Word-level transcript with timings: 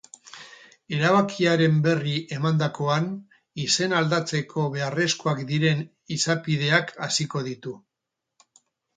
Erabakiaren 0.99 1.75
berri 1.87 2.13
emandakoan, 2.37 3.03
izena 3.63 3.99
aldatzeko 4.03 4.63
beharrezkoak 4.75 5.43
diren 5.51 5.83
izapideak 6.15 6.95
hasiko 7.09 7.43
ditu. 7.49 7.75